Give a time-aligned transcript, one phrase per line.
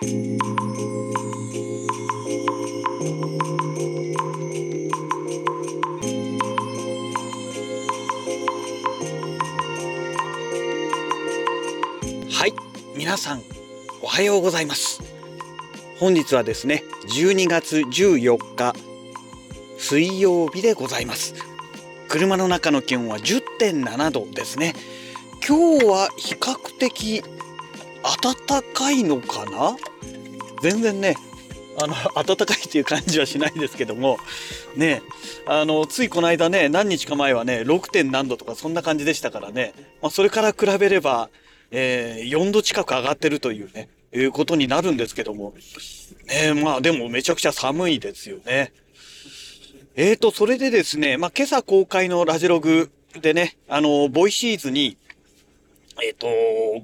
[0.00, 0.04] は
[12.46, 12.54] い
[12.96, 13.42] 皆さん
[14.00, 15.02] おはようございます。
[15.98, 18.76] 本日はですね12月14日
[19.78, 21.34] 水曜日でございます。
[22.06, 24.74] 車の中の気温は10.7度ですね。
[25.44, 27.24] 今日は比較的
[28.22, 29.76] 暖かいのかな？
[30.62, 31.14] 全然ね
[31.80, 34.18] あの 暖かいっていう感じはしないですけども
[34.76, 35.02] ね
[35.46, 37.90] あのついこの間ね何日か前はね 6.
[37.90, 39.72] 点何度とかそんな感じでしたからね、
[40.02, 41.30] まあ、それから比べれば、
[41.70, 45.54] えー、4度近く上がってるというねいうことになるんですけども
[46.26, 48.72] ねまあでもめちゃくちゃ寒いですよね。
[50.00, 52.88] えーと、それでですね、まあ、今朝公開のラジログ
[53.20, 54.96] でね、あの、ボイシーズに、
[56.02, 56.26] えっ、と、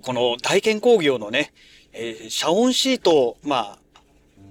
[0.03, 1.53] この大建工業のね、
[1.93, 3.79] えー、遮音シートを、まあ、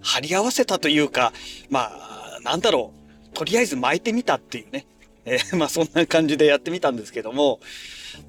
[0.02, 1.34] 貼り合わせたというか、
[1.70, 2.94] まあ、なんだろ
[3.32, 4.86] う、とりあえず巻いてみたっていうね、
[5.26, 7.60] えー、 まあ、そんな感じでやってみたんですけども、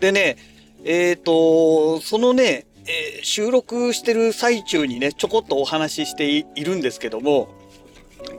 [0.01, 0.37] でね、
[0.85, 7.49] えっ、ー、と、そのね、えー、収録してる最中にね、ちょこっとお話ししているんですけども、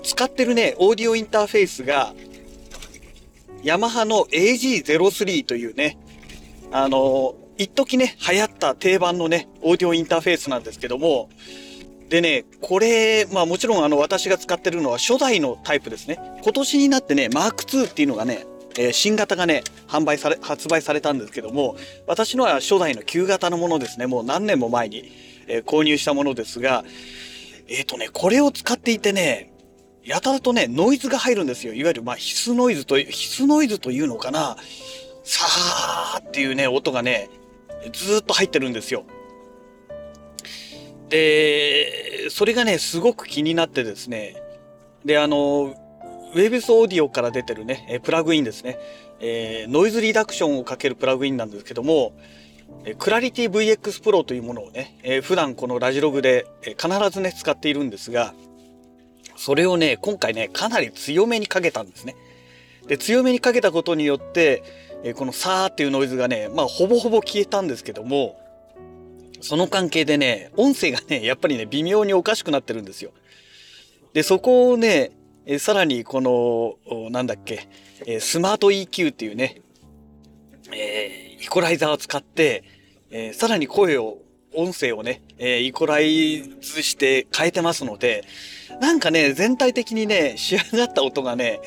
[0.04, 2.14] 使ってるね、オーディオインターフェースが、
[3.64, 5.98] ヤマハの AG03 というね、
[6.72, 11.30] あの、一時ね、流行った定番のね、オーディオインターフェースなんですけども、
[12.10, 16.20] でね、これ、まあもちろんあの私が使ってるのは初代のタイプですね。
[16.44, 18.46] 今年になってね、マーク2っていうのがね、
[18.78, 24.06] えー、新型がね、販売され、発売されたんですけども、私のは初代の旧型のものですね。
[24.06, 25.12] もう何年も前に、
[25.48, 26.84] えー、購入したものですが、
[27.68, 29.52] えっ、ー、とね、これを使っていてね、
[30.04, 31.74] やたらとね、ノイズが入るんですよ。
[31.74, 34.58] いわゆる、まあ、必須ノイズと、必須ノイズというのかな。
[35.24, 37.30] さーっていうね、音がね、
[37.94, 39.06] ずっと入ってるんですよ。
[41.10, 44.42] で、それがね、すごく気になってですね。
[45.04, 45.76] で、あの、
[46.34, 48.78] ウェブスオーディオから出てるね、プラグインですね。
[49.20, 52.14] えー、ノイズリダクションをかけるプラグインなんですけども、
[52.98, 58.34] クラリティ VX Pro というものをね、えー、普段このラジログで必ずね、使っているんですが、
[59.38, 62.16] それをね、今回ね、かなり強めにかけたんですね。
[62.88, 64.64] で、強めにかけたことによって、
[65.08, 68.42] えこのサーっていうノイズがね、まあ、ほぼほぼ消えたんですけども、
[69.40, 73.12] その関係でね、音声がね、やっぱりね、微妙におかしくなってるんですよ。
[74.14, 75.12] で、そこをね、
[75.46, 77.68] えさらにこの、なんだっけ、
[78.08, 79.62] えスマート EQ っていうね、
[80.74, 82.64] えー、イコライザーを使って、
[83.12, 84.18] えー、さらに声を、
[84.58, 88.24] 音声をね、えー、イコライズして変えてますので、
[88.82, 91.60] なんかね、全体的にね、仕上がった音がね、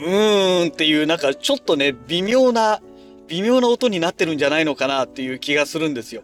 [0.00, 2.80] うーんっていう、なんかちょっとね、微妙な、
[3.28, 6.22] 微妙な音になってるんじゃないのかなっていう気がするんですよ。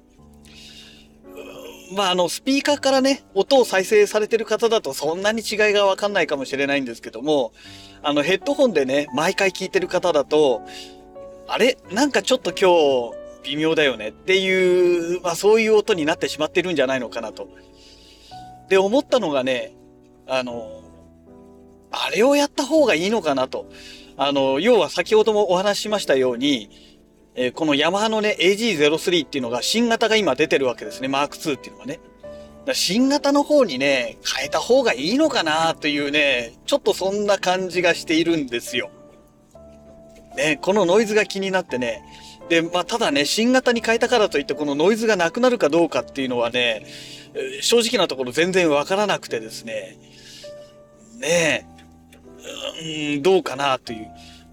[1.97, 7.53] まあ、あの、スピーカーからね、音を再生されてる方だとそんなに違いがわかんないかもしれないんですけども、
[8.03, 10.63] あの、ヘッドホンでね、毎回聞いてる方だと、
[11.49, 11.79] あれ？
[11.91, 17.49] なんかちょっと今日微妙だよねっていう、まあそういう音になってしまってるんじゃないのかなと。
[18.69, 19.75] で、思ったのがね、
[20.29, 20.80] あの、
[21.91, 23.67] あれをやった方がいいのかなと。
[24.17, 26.71] あの、要は先ほどもお話ししましたように、
[27.34, 31.09] えー、このヤマハのね、AG03 っていうのが新型が今出てるわけですね。
[31.09, 32.01] マーク2っていうのがね。
[32.73, 38.91] 新型の方にね、変えた方がいいのかなというね、ちょっとそんな感じがしているんですよ。
[40.37, 42.05] ね、このノイズが気になってね。
[42.49, 46.84] で、まあ、ただね、新型に変えたからといって、このノイズがなくなるかどうかっていうのはね、
[47.61, 49.97] 正直なところ全然わからなくてですね。
[51.19, 51.67] ね、
[52.83, 54.09] うん、どうかなという。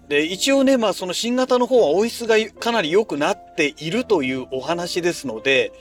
[0.08, 5.72] で、一応ね、まあその新型の方は音質がかなり良くなっているというお話ですので、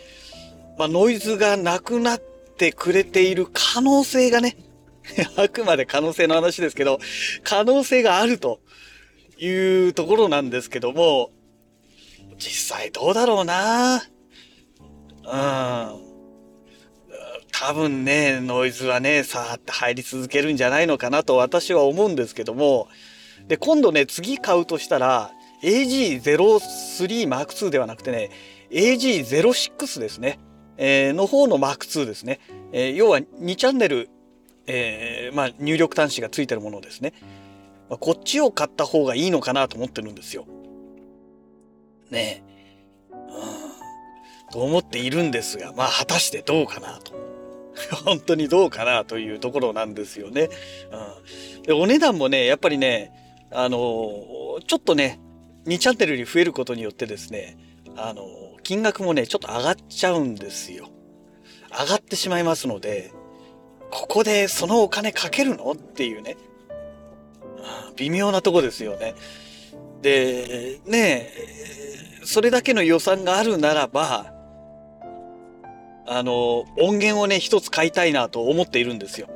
[0.78, 2.22] まあノイズがなくなっ
[2.58, 4.58] てくれている可能性がね、
[5.38, 7.00] あくまで可能性の話ですけど、
[7.44, 8.60] 可能性があると
[9.38, 11.32] いうところなんですけども、
[12.38, 14.04] 実際どうだろうな
[15.24, 16.07] うん。
[17.60, 22.88] 多分ね、ノイズはね、さーって入り続けるんじゃないのかなと私は思うんですけども、
[23.48, 25.32] で、今度ね、次買うとしたら、
[25.64, 28.30] AG03 Mark II ではなくてね、
[28.70, 30.38] AG06 ですね。
[30.78, 32.40] えー、の方の Mark II ですね。
[32.74, 34.10] えー、要は2チャンネル、
[34.68, 37.14] えー、まあ、入力端子がついてるものですね。
[37.90, 40.46] まあ、こっちを買った方がいいのかなと思ってるんですよ。
[42.12, 42.44] ね
[43.12, 43.14] え。
[43.14, 44.52] うん。
[44.52, 47.27] と思っているんですが、まあ、果たしてどうかなと。
[48.06, 50.50] 本当にどうかなというところなんですよね。
[51.56, 53.12] うん、でお値段もね、やっぱりね、
[53.52, 55.20] あのー、ちょっとね、
[55.66, 57.58] 2チャンネルに増えることによってですね、
[57.96, 60.90] あのー、金額もね、ちょっと上がっちゃうんですよ。
[61.72, 63.12] 上がってしまいますので、
[63.92, 66.38] ここでそのお金かけるのっていうね、
[67.96, 69.16] 微妙なとこですよね。
[70.02, 71.32] で、ね
[72.24, 74.34] それだけの予算があるならば、
[76.08, 79.28] あの、音源をね、一つ買いたいなと思っているんですよ。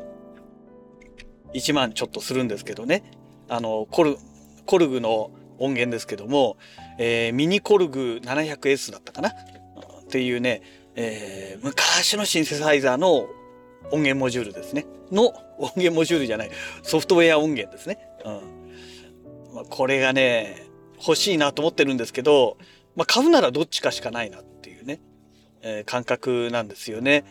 [1.54, 3.04] 1万ちょっとするんですけどね。
[3.50, 4.18] あの、コル、
[4.66, 6.56] コルグの音源ですけども、
[6.98, 9.30] えー、ミニコルグ 700S だったかな？
[9.30, 9.34] っ
[10.10, 10.62] ていうね、
[10.96, 13.28] えー、昔のシンセサイザーの
[13.92, 14.86] 音源モジュールですね。
[15.12, 16.52] の音源モジュールじゃない、
[16.84, 18.00] ソフトウェア音源ですね。
[18.24, 19.56] うん。
[19.56, 20.68] まあ、これがね、
[21.06, 22.58] 欲しいなと思ってるんですけど、
[22.96, 24.52] まあ、買うならどっちかしかないなって。
[25.64, 27.24] え、感覚なんですよね。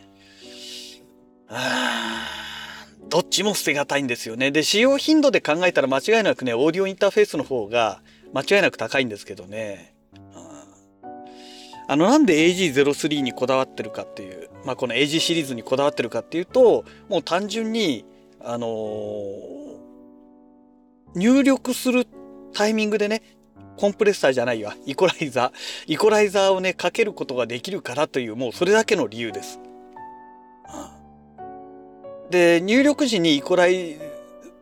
[1.48, 2.26] あ
[3.08, 4.52] どっちも捨てがたいんですよね。
[4.52, 9.94] で、使用頻度で考えたら間違いなくね、オーディオインターフェースの方が間違いなく高いんですけどね。
[11.88, 18.04] あの、なんで AG03 にこだわってるかっていう、まあ、この AG シリーズにこだわってるかっていうと、もう単純に、
[18.38, 19.76] あのー、
[21.16, 22.06] 入力する
[22.52, 23.22] タイミングでね、
[23.76, 24.76] コンプレッサーじゃないわ。
[24.86, 25.92] イコライザー。
[25.92, 29.60] イコライザーをね、かけることができるからという、もうそれだけの理由です。
[32.30, 33.96] で、入力時にイコライ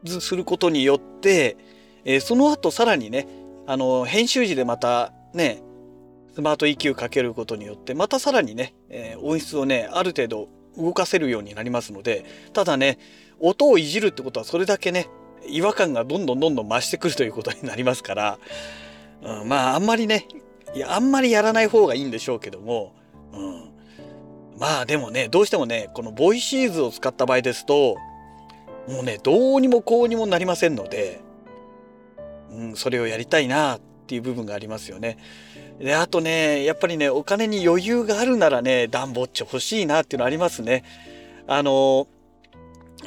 [0.05, 1.57] ズすることによって、
[2.05, 3.27] えー、その後さらにね、
[3.67, 5.63] あの、編集時でまたね、
[6.35, 12.99] スマート EQ かけることによって、またさらにね、えー、音質をね、ある程度動かせるようになりますので、ただね、
[13.41, 15.09] 音をいじるってことはそれだけね、
[15.49, 18.39] 違和感がどんどんどんどん増してくるということになりますから、
[19.23, 20.27] うん、まああんまりね
[20.75, 22.95] いやあんまりやらない方がいいんでしょうけども、
[23.33, 23.71] うん、
[24.59, 27.97] まあでもねどうしてもねこのボイシーズを使った場合ですと
[28.89, 31.21] もうねどうにもこうにもなりませんので、
[32.51, 35.19] うん、それをやりたいなっていう部分がありますよね。
[35.79, 40.85] であとねやっぱりねお金に余裕があるならねダンボッチ欲しいなっていうのありますね。
[41.47, 42.09] あの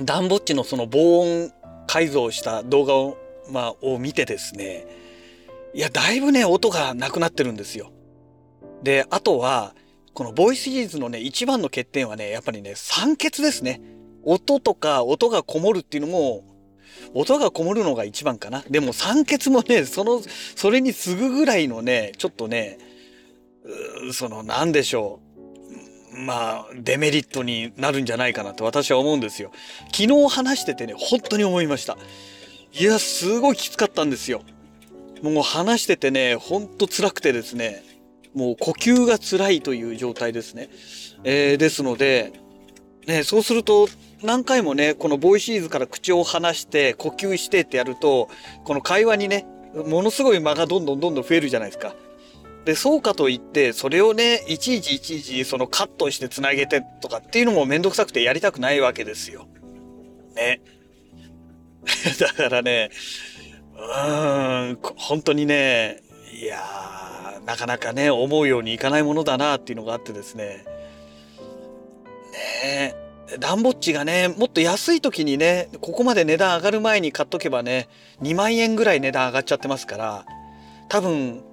[0.02, 1.52] ダンボッチのその防音
[1.88, 3.18] 改造した動画を,、
[3.50, 5.01] まあ、を見てですね
[5.74, 7.92] いや、だいぶね、音がなくなってるんですよ。
[8.84, 9.74] で、あとは、
[10.14, 13.82] このボイスシリーズのね、一番の欠点はね、やっぱりね、酸欠ですね。
[14.24, 16.44] 音とか音がこもるっていうのも、
[17.14, 18.64] 音がこもるのが一番かな。
[18.70, 20.22] でも酸欠もね、その、
[20.56, 22.78] それに次ぐぐらいのね、ちょっとね、
[24.12, 25.32] その、なんでしょう。
[26.14, 29.52] まあ、デメリットになるんじゃないかなと私は思うんですよ。
[29.94, 31.98] 昨日話しててね、本当に思いました。
[32.74, 34.42] いや、すごいきつかったんですよ。
[35.22, 37.84] もう話しててね、ほんと辛くてですね、
[38.34, 40.70] もう呼吸が辛いという状態ですね。
[41.24, 42.34] えー、ですので、
[43.08, 43.88] ね、そうすると
[44.24, 48.30] 何回もね、このボイシーズから口を離して呼吸してってやると、
[48.64, 51.96] この会話にね、ものすごい間がどんどんどんどん増えるじゃないですか。
[52.66, 59.48] で、そうかといって、それをね、いちいちいちいちそのカットして繋げてとかっていうのもめんどくさくてやりたくないわけですよ。
[60.36, 60.62] ね。
[62.20, 62.92] だからね、
[63.82, 66.02] うん、本当にね、
[66.40, 70.66] いやー、なかなかね、思うようにいかないものだなっていうのがあってですね。
[72.32, 72.96] ね
[73.34, 77.88] え、ダンボッチがね、もっと安い時にね、ここまで値段上がる前に買っとけばね、
[78.22, 80.26] 2万円ぐらい値段上がっちゃってますから、
[80.90, 81.44] 多分、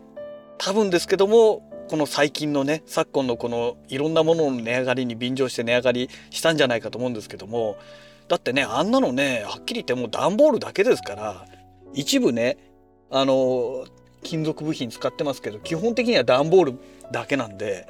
[0.58, 7.76] 多分ですけども、この最近のね、昨今のこのいろんなものの値上がりに便乗して値上がりしたんじゃないかと思うんですけども、
[8.28, 11.46] だってね、あんなのね、はっきり言ってもう段ボールだけですから、
[11.94, 12.58] 一部ね
[13.10, 13.86] あの
[14.22, 16.78] 金属部品使ってますけど基本的には段ボール
[17.12, 17.88] だけなんで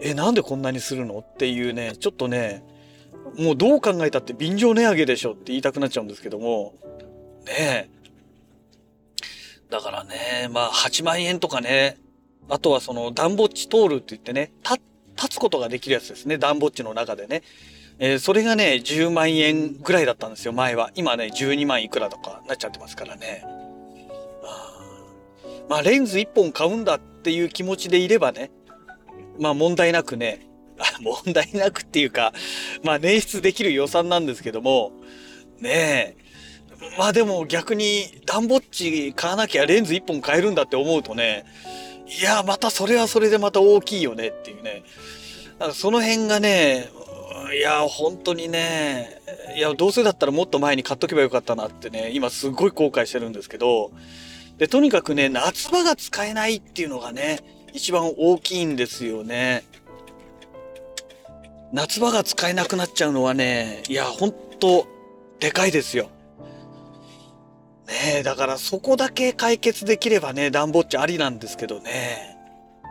[0.00, 2.64] えなんでこんなにするのっていうねちょっとね
[3.38, 6.74] もうどう考えたって便乗値上げでしょって言いたくなっちゃうんですけども
[7.46, 7.88] ねえ。
[9.70, 11.98] だからねまあ8万円とかね
[12.48, 14.52] あとはそのダンボッチ通るって言ってね
[15.16, 17.42] 立つことができるやつですねダンボッチの中でね。
[17.98, 20.90] えー、それがね、10万円ぐらいだったんですよ、前は。
[20.94, 23.44] 今ね、12万いくらとかなっちゃってますからね。
[25.68, 28.50] まあ、レンズ1本買うんだっていう気持ちでいればね、
[29.38, 30.46] まあ問題なくね、
[31.00, 32.32] 問題なくっていうか、
[32.82, 34.92] まあ捻出できる予算なんですけども、
[35.60, 36.16] ねえ、
[36.98, 41.44] まあでも逆にダンボッチ買わなきゃレンズ1本買えるんだって思うとね、
[42.20, 44.82] いや、またそれはそれでまた大きいよねっていうね。
[45.72, 46.88] その辺がね、
[47.56, 49.20] いや、本当にね、
[49.56, 53.90] いや、どうせだったらもっと前に買っとけばよかったなってね、今すごい後悔してるんですけど、
[54.58, 57.40] で、とにかくね、夏場が使えないっていうのがね、
[57.72, 59.64] 一番大きいんですよね。
[61.72, 64.86] 夏場が使えなくなっちゃうのはね、いや、ほんと、
[65.40, 66.04] でかいですよ。
[67.86, 72.33] ねえ、だからそこだけ解決できればね、暖房っちありなんですけどね。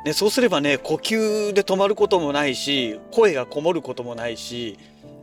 [0.05, 4.77] ね、そうすればね、呼吸で止まることもないし、声がこもることもないし、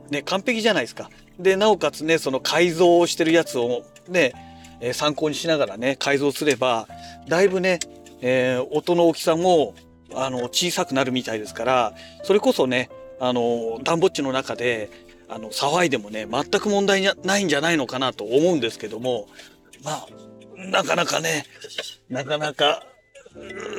[0.09, 1.09] ね、完璧じゃないですか。
[1.39, 4.33] で、なおかつね、その改造をしてるやつをね、
[4.81, 6.87] え、参考にしながらね、改造すれば、
[7.27, 7.79] だいぶね、
[8.21, 9.75] えー、音の大きさも、
[10.13, 14.89] あの、小さくなるみたいですから、それこそね、あの、暖房地の中で、
[15.29, 19.27] あの、騒いでもね、全く問題ないんじゃないのかなと思うんですけども、
[19.83, 20.07] まあ、
[20.57, 21.45] なかなかね、
[22.09, 22.83] なかなか、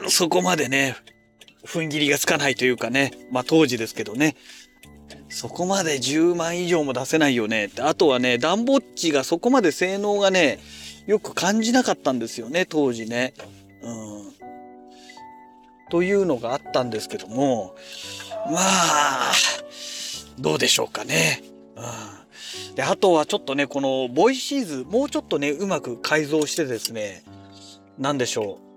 [0.09, 0.97] そこまでね、
[1.65, 4.37] 踏ん切りがつかないというかね、まあ当時ですけどね、
[5.29, 7.83] そこまで10万以上も出せないよねって。
[7.83, 10.59] あとはね、ダンボッチがそこまで性能がね、
[11.07, 13.35] よく感じなかったんですよね、当時ね。
[13.83, 14.33] うん。
[15.91, 17.75] というのがあったんですけども、
[18.51, 19.33] まあ、
[20.39, 21.43] どうでしょうかね。
[21.77, 22.75] うん。
[22.75, 27.23] で、あとはちょっとね、このボイシーズ、もうちょっとね、うまく改造してですね、
[27.99, 28.72] なんでしょう。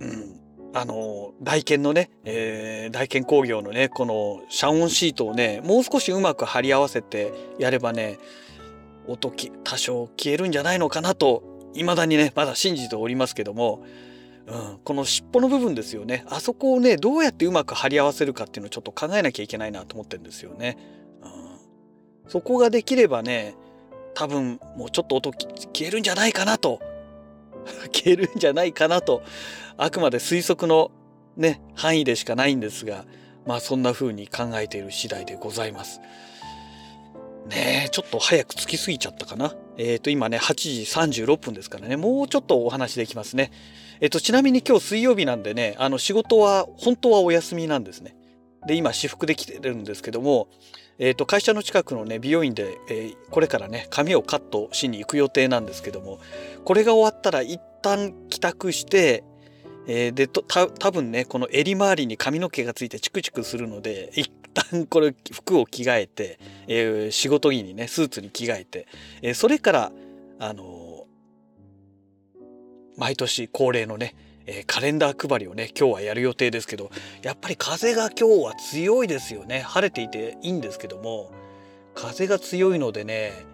[0.00, 0.40] うん。
[0.74, 8.18] あの、大建のね、えー、大建工業のね、この遮音シートをね、もう少しうまく貼り合わせてやればね、
[9.06, 11.42] 音が多少消えるんじゃないのかなと、
[11.74, 13.82] 未だにね、まだ信じておりますけども、
[14.46, 16.24] うん、この尻尾の部分ですよね。
[16.28, 20.78] あそこをね、どうやってうまく貼り合わせるかっていうのをちょっと考えなきゃいけないなと思ってるんですよね。
[21.22, 21.26] う
[22.28, 23.54] ん、そこができればね、
[24.14, 26.80] 多分もうちょっと音消えるんじゃないかなと
[27.92, 29.22] 消えるんじゃないかなと、
[29.78, 30.90] あくまで推測の
[31.36, 33.04] ね、範囲でしかないんですが、
[33.46, 36.00] まあそんな風に考えている次第でございます。
[37.48, 39.54] ねえ、ちょっと早く着きすぎちゃったかな？
[39.78, 43.52] えっ、ー、と、今ね、8時36分ですからね、もうちょっとお話できますね。
[44.00, 48.16] えっ、ー、と、ちなみに今日水曜日なんでね、あの、仕事は、本当はお休みなんですね。
[48.66, 50.48] で、今、私服で来てるんですけども、
[50.98, 56.18] えっ、ー、と、会社の近くのね、美容院で、えこれからね、髪をカットしに行く予定なんですけども、
[56.64, 59.22] これが終わったら一旦帰宅して、
[59.88, 68.86] えー、でとた多分ねこの襟周りに髪の毛がついてチクチクするので一旦これ服を着替えて、えー、仕事着にねスーツに着替えて、
[69.22, 69.92] えー、それから
[70.38, 71.06] あの
[72.98, 74.14] 毎年恒例のね
[74.46, 76.90] えカレンダー配りをね今日はやる予定ですけど
[77.22, 79.60] やっぱり風が今日は強いですよね。
[79.60, 81.30] 晴れていていいんですけども
[81.94, 83.44] 風が強いのでね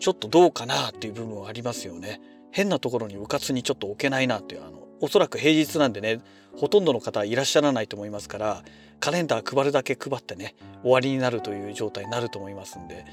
[0.00, 2.20] ちょっとどうかなっていう部分はありますよね。
[2.50, 6.20] 変なところにうかつにちょっと置けないなっていうあのおそらく平日なんでね
[6.56, 8.62] ほとんどの方いらっしゃらないと思いますから
[9.00, 13.04] カレンダー配るだけ配ってね終わりになるという状態になると思いますんで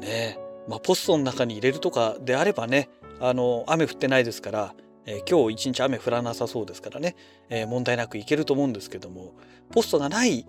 [0.00, 0.38] ね
[0.68, 2.88] まあポストの中に入れるとかであればね
[3.20, 4.74] あの雨降ってないですから、
[5.06, 7.14] えー、今日一日雨降らなさそうですからね、
[7.48, 9.34] えー、問題なくいけると思うんですけども
[9.70, 10.46] ポストがない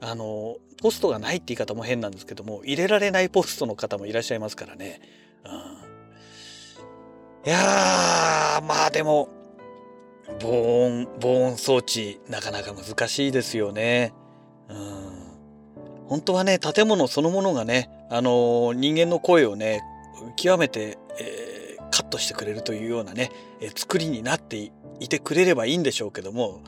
[0.00, 5.00] あのポストがないって言い方も変なんですけども入れられないポストの方もいらっしゃいますからね。
[5.44, 5.52] うん、
[7.48, 9.28] いやまあでも
[10.40, 14.12] 防音、防音装置、なかなか難しいですよね。
[14.68, 16.06] うん。
[16.08, 19.82] 本当はね、建物そのものがね、あのー、人間の声をね、
[20.36, 23.30] 極めて、えー、カットしてくれるというようなね、
[23.60, 26.62] えー、作りになっていてくれればいいんでしょうけども、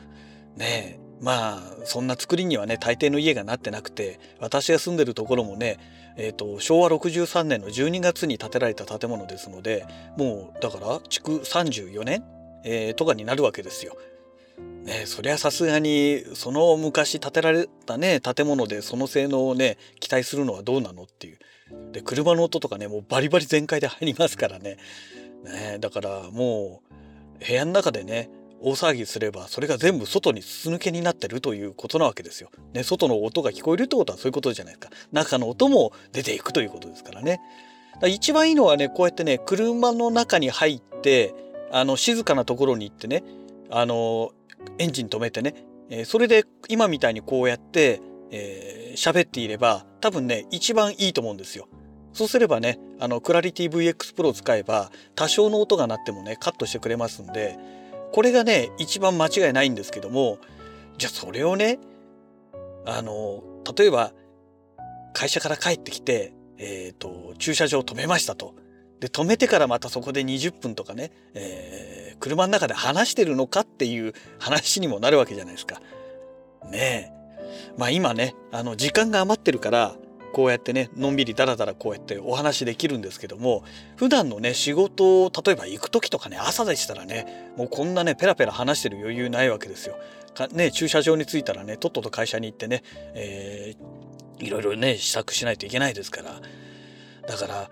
[0.55, 5.77] ねまあ、そんな作りにはね、大抵の家がなってなくて、私が住んでるところもね、
[6.15, 9.85] えっ、ー、と、昭和63年の12月に建てられた建物ですので、
[10.17, 12.23] もう、だから、築34年
[12.63, 13.97] えー、とかになるわけですよ。
[14.83, 21.39] ね、そりゃさすがにその昔建てられたね建物でその性能をね期待するのはどうなのっていう。
[21.91, 24.77] で車の音とかねもうバリバリ全開で入りますからね。
[25.43, 26.81] ねだからも
[27.39, 28.29] う部屋の中でね
[28.61, 32.49] 大騒ぎすればそれが全部外に筒抜けになってるということなわけですよ。
[32.73, 34.95] ね、外の音が聞こえるってことはそういうことじゃないですか。
[35.11, 37.39] 中の音も出ていくということですからね。
[37.99, 41.33] から一番いいのはねこうやってね車の中に入って
[41.71, 43.23] あの静かなところに行ってね
[43.69, 44.31] あの
[44.77, 45.55] エンジン止めてね、
[45.89, 51.67] えー、それで今みたいにこうやってえー、喋っていれば多分ね一番いいと思うんですよ。
[52.13, 57.57] そうすればねあのクラリティ VX Pro を使えば多少の音が鳴ってもねカットしてくれますんで
[58.11, 60.39] これがね一番間違いないんですけども
[60.97, 61.79] じゃあそれをね
[62.85, 63.43] あの
[63.77, 64.11] 例えば
[65.13, 68.55] 会社から帰ってきて、えーと駐車場止めましたと。
[68.99, 75.81] で、止めてからまたそこで20分とかね、えー、車の中で話してるのかっていう話にもなるわけじゃないですか。
[76.69, 77.19] ねえ。
[77.77, 79.95] まあ今ね、あの、時間が余ってるから、
[80.33, 83.63] こうやってね、のんびりだらだらこうやってお話できるんですけども、
[83.95, 89.97] 普段のね、仕事を、例えば行く時とかね、朝でしたらね、もうこんなね、ペラペラ話してる余裕ないわけですよ。
[90.33, 92.83] かね、駐車場に着いたらね、とっとと会社に行ってね、
[93.15, 96.41] えー、いろいろね、支度しないといけないですから。
[97.27, 97.69] だから、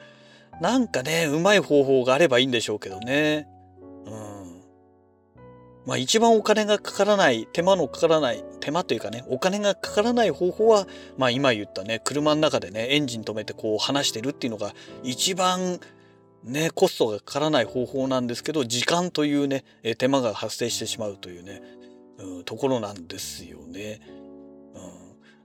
[0.62, 3.48] なんかね、うまい方法があればいいんでしょうけどね。
[4.06, 4.62] うん。
[5.86, 10.88] まあ一番お金がかからない、手間のかからない、手間というかね、お金がかからない方法は、
[11.18, 14.74] まあ今言ったね、車の中でね、エンジン止めてこう話してるっていうのが
[15.04, 15.80] 一番
[16.44, 21.62] ね、コストがかからない方法なんですけど、時間というね、え手間が発生してしまうというね、
[22.20, 24.00] うん、ところなんですよね。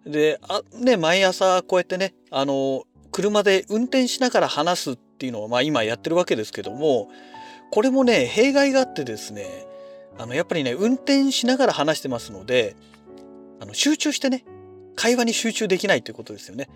[0.04, 7.08] うん、で、あ、ね、毎朝こうやってね、あの、車で運転しながら話すっていうのを、まあ今やってるわけですけども、
[7.70, 9.66] これもね、弊害があってですね、
[10.18, 12.74] あの、やっぱりね、運転しながら話してますので、
[13.60, 14.44] あの、集中してね、
[14.96, 16.68] 会話に集中できないということですよね。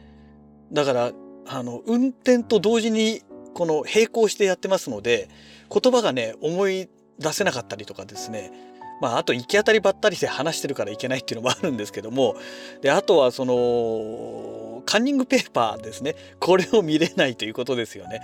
[0.72, 1.12] だから、
[1.46, 3.22] あの、運転と同時に、
[3.54, 5.28] この並行してやってますので、
[5.70, 6.88] 言葉がね、思い
[7.18, 8.52] 出せなかったりとかですね、
[9.00, 12.36] まあ、あと行き当たりばったりで話してるからいけないっていうのもあるんですけども、
[12.82, 16.14] で、あとはその、カンニングペーパーですね。
[16.40, 18.22] これを見れないということですよね。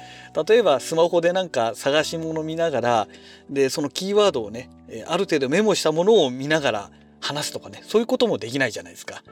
[0.48, 3.08] 例えばスマホでなんか探し物見ながら、
[3.50, 4.70] で、そのキーワードをね、
[5.06, 6.90] ある程度メモしたものを見ながら
[7.20, 9.22] 話すとかね、そういうこともできないじゃないですか。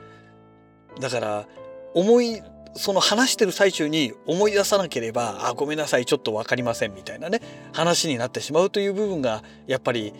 [1.00, 1.46] だから、
[1.94, 2.42] 思い、
[2.74, 7.40] その話してる最中に思い出さなければ、あ、ごめんなさい、ちょっとわかりませんみたいなね、
[7.72, 10.12] 話になってしまうという部分が、やっぱり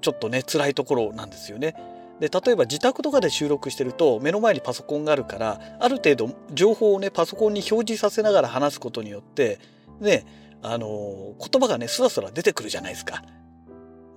[0.00, 1.74] ちょっとね辛いところなんですよね。
[2.20, 9.58] で例えば自宅とかで収録してると目の前にパソコンがあるからある程度情報をねパソコンに表示させながら話すことによって
[10.00, 10.24] ね
[10.62, 13.22] あの言葉がねスラスラ出てくるじゃないですか。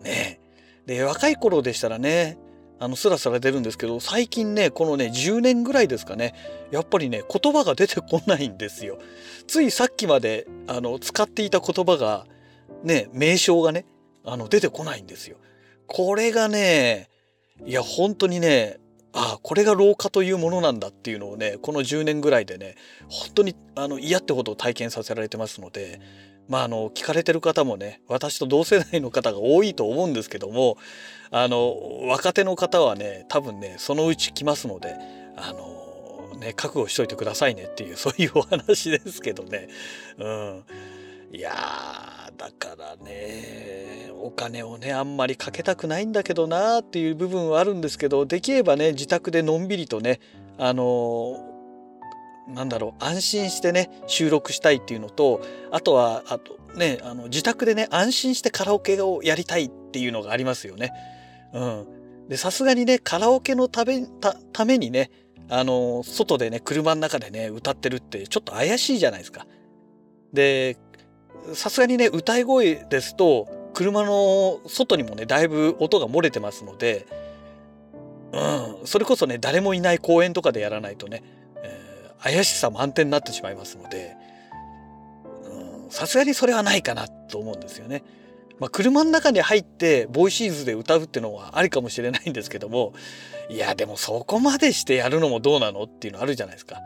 [0.01, 0.39] ね
[0.85, 2.37] で若い頃でしたらね
[2.79, 6.33] あのスラスラ出るんですけど最近ねこのね10年ぐらいですかね
[6.71, 8.97] やっぱりね言葉が出てこないんですよ。
[9.47, 12.25] ついさっきまであの使っていた言葉が
[12.83, 13.85] ね名称がね
[14.23, 15.37] あの出てこないんですよ。
[15.89, 17.08] これがね、
[17.65, 18.77] いや、本当にね、
[19.13, 22.75] ああ、これが老化というものなんだっていうのをね、この10年ぐらいでね、
[23.07, 25.99] 本当にあの嫌ってことを体験させられてますので、
[26.47, 30.77] まあ、あの、聞かれてる方もね、私と同世代の方が多いと思うんですけども、
[31.31, 34.95] あの、若手の方はね、多分ね、そのうち来ますので、
[35.37, 39.67] あの、ね、覚悟しといてくださいねっていう、そういうお話ですけどね。
[40.17, 40.63] うん。
[41.31, 50.19] いやー、だからね、お金をね、あんまりかけたくないんだけどなーっていう部分はあるんですけど、できればね、自宅でのんびりとね、
[50.57, 60.91] あのー、なんだろう、安心してね、収録したいっていうのと、あとは、あとね、あの、自宅でね、安心してカラオケをやりたいっていうのがありますよね。
[61.53, 61.87] うん。
[62.27, 65.11] で、さすがにね、カラオケのため、た、ためにね、
[65.47, 69.45] あの、外でね、車の中でね、歌ってるってちょっと怪しいじゃないですか。
[70.33, 70.77] で、
[71.53, 77.07] さすがにね歌い声ですと車の外にもねだいぶ音が漏れてますので、
[78.33, 81.23] うん、それこそね誰もいない公園とかでやらないとね、
[81.57, 84.15] えー、怪しさ満点になってしまいますので
[85.89, 88.03] さすがにそれはないかなと思うんですよね。
[88.59, 92.93] まあ、車の中に入ってボイシーズで歌うっていうのはありかもしれないんですけども
[93.49, 96.81] いやでもそこまでしてやるのもどうなのっていうのあるじゃないですか。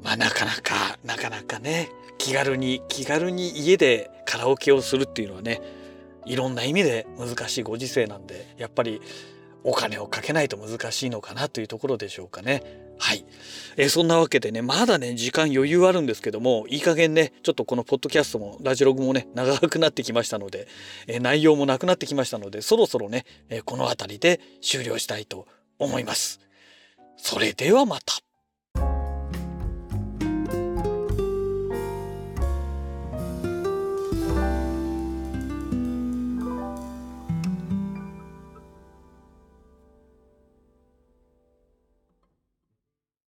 [0.00, 5.60] まあなかなかなかなかね気軽に気軽に家でカラオケをするっていうのはね
[6.24, 9.00] いろんな意味で難しいご時世なんでやっぱり
[9.66, 12.62] お金をかけないと難しいのかなというところでしょうかね。
[12.98, 13.24] はい。
[13.76, 20.68] え、そんなわけでね、まだね、時間余裕あるんですけども、いい加減ね、ちょっとこのポッドキャストも、ラジログもね、長くなってきましたので、
[21.08, 25.48] え、内容もなくなってきましたので、そろそろね、え、この辺りで終了したいと
[25.80, 26.40] 思います。
[27.16, 28.25] それではまた。